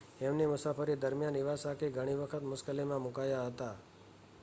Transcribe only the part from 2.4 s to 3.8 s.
મુશ્કેલીમાં મુકાયા હતા